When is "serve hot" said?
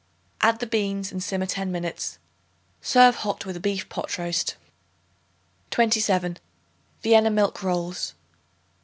2.81-3.45